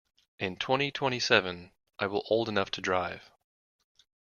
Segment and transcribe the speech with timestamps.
[0.39, 3.29] In twenty-twenty-seven I will old enough to drive.